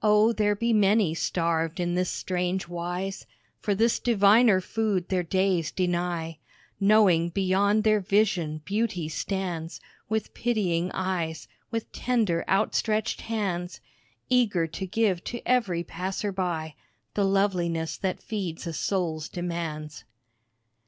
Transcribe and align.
O, 0.00 0.32
there 0.32 0.54
be 0.54 0.72
many 0.72 1.12
starved 1.12 1.80
in 1.80 1.96
this 1.96 2.08
strange 2.08 2.68
wise 2.68 3.26
For 3.58 3.74
this 3.74 3.98
diviner 3.98 4.60
food 4.60 5.08
their 5.08 5.24
days 5.24 5.72
deny, 5.72 6.38
Knowing 6.78 7.30
beyond 7.30 7.82
their 7.82 7.98
vision 7.98 8.62
beauty 8.64 9.08
stands 9.08 9.80
With 10.08 10.32
pitying 10.34 10.92
eyes 10.94 11.48
with 11.72 11.90
tender, 11.90 12.44
outstretched 12.48 13.22
hands, 13.22 13.80
Eager 14.30 14.68
to 14.68 14.86
give 14.86 15.24
to 15.24 15.42
every 15.44 15.82
passer 15.82 16.30
by 16.30 16.76
The 17.14 17.24
loveliness 17.24 17.96
that 17.96 18.22
feeds 18.22 18.68
a 18.68 18.72
soul's 18.72 19.28
demands. 19.28 20.04